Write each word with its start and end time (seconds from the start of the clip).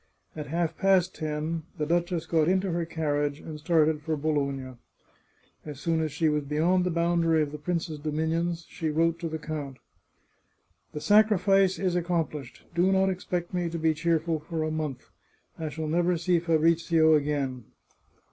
At 0.35 0.47
half 0.47 0.75
past 0.79 1.13
ten 1.13 1.61
the 1.77 1.85
duchess 1.85 2.25
got 2.25 2.47
into 2.47 2.71
her 2.71 2.85
carriage 2.87 3.39
and 3.39 3.59
started 3.59 4.01
for 4.01 4.17
Bologna. 4.17 4.77
As 5.63 5.79
soon 5.79 6.01
as 6.01 6.11
she 6.11 6.27
was 6.27 6.43
be 6.43 6.55
yond 6.55 6.85
the 6.87 6.89
boundary 6.89 7.43
of 7.43 7.51
the 7.51 7.59
prince's 7.59 7.99
dominions 7.99 8.65
she 8.67 8.89
wrote 8.89 9.19
to 9.19 9.29
the 9.29 9.37
count:" 9.37 9.77
The 10.93 11.01
sacrifice 11.01 11.77
is 11.77 11.95
accomplished. 11.95 12.63
Do 12.73 12.91
not 12.91 13.11
expect 13.11 13.53
me 13.53 13.69
to 13.69 13.77
be 13.77 13.93
cheerful 13.93 14.39
for 14.39 14.63
a 14.63 14.71
month. 14.71 15.11
I 15.59 15.69
shall 15.69 15.85
never 15.87 16.17
see 16.17 16.39
Fabrizio 16.39 17.13
again. 17.13 17.65